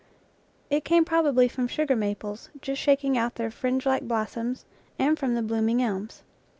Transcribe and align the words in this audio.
It 0.71 0.83
came 0.83 1.05
probably 1.05 1.47
from 1.47 1.67
sugar 1.67 1.95
maples, 1.95 2.49
just 2.59 2.81
shaking 2.81 3.19
out 3.19 3.35
their 3.35 3.51
fringelike 3.51 4.07
blossoms, 4.07 4.65
and 4.97 5.15
from 5.19 5.35
the 5.35 5.43
blooming 5.43 5.79
elms. 5.83 6.23